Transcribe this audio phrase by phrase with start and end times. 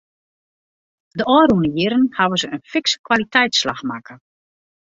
[1.17, 4.15] De ôfrûne jierren hawwe se in fikse kwaliteitsslach makke.